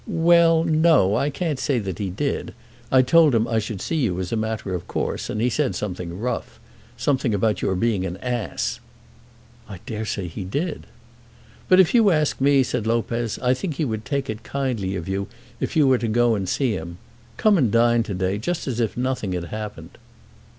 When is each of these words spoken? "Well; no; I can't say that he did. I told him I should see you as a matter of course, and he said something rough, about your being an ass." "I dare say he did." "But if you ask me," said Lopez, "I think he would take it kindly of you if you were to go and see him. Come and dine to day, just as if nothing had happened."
"Well; 0.07 0.63
no; 0.63 1.15
I 1.15 1.29
can't 1.29 1.59
say 1.59 1.77
that 1.77 1.99
he 1.99 2.09
did. 2.09 2.55
I 2.91 3.03
told 3.03 3.35
him 3.35 3.47
I 3.47 3.59
should 3.59 3.81
see 3.83 3.97
you 3.97 4.19
as 4.19 4.31
a 4.31 4.35
matter 4.35 4.73
of 4.73 4.87
course, 4.87 5.29
and 5.29 5.39
he 5.39 5.47
said 5.47 5.75
something 5.75 6.17
rough, 6.19 6.59
about 7.07 7.61
your 7.61 7.75
being 7.75 8.03
an 8.07 8.17
ass." 8.17 8.79
"I 9.69 9.79
dare 9.85 10.05
say 10.07 10.25
he 10.25 10.43
did." 10.43 10.87
"But 11.69 11.79
if 11.79 11.93
you 11.93 12.09
ask 12.09 12.41
me," 12.41 12.63
said 12.63 12.87
Lopez, 12.87 13.37
"I 13.43 13.53
think 13.53 13.75
he 13.75 13.85
would 13.85 14.03
take 14.03 14.27
it 14.27 14.41
kindly 14.41 14.95
of 14.95 15.07
you 15.07 15.27
if 15.59 15.75
you 15.75 15.85
were 15.87 15.99
to 15.99 16.07
go 16.07 16.33
and 16.33 16.49
see 16.49 16.71
him. 16.71 16.97
Come 17.37 17.55
and 17.59 17.71
dine 17.71 18.01
to 18.01 18.15
day, 18.15 18.39
just 18.39 18.67
as 18.67 18.79
if 18.79 18.97
nothing 18.97 19.33
had 19.33 19.43
happened." 19.53 19.99